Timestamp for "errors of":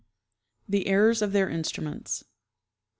0.87-1.31